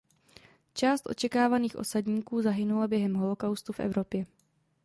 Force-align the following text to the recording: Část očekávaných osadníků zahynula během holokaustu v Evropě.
Část 0.73 1.09
očekávaných 1.09 1.75
osadníků 1.75 2.41
zahynula 2.41 2.87
během 2.87 3.13
holokaustu 3.13 3.73
v 3.73 3.79
Evropě. 3.79 4.25